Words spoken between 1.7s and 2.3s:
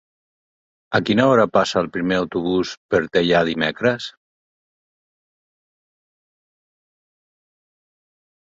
el primer